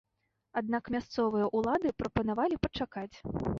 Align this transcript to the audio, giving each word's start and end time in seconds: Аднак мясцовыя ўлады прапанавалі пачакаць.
Аднак 0.61 0.89
мясцовыя 0.95 1.51
ўлады 1.61 1.93
прапанавалі 2.01 2.61
пачакаць. 2.67 3.11